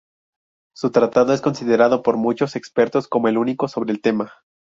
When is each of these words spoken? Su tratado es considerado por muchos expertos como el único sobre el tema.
Su 0.75 0.89
tratado 0.89 1.31
es 1.31 1.41
considerado 1.41 2.01
por 2.01 2.17
muchos 2.17 2.55
expertos 2.55 3.07
como 3.07 3.27
el 3.27 3.37
único 3.37 3.67
sobre 3.67 3.91
el 3.93 4.01
tema. 4.01 4.33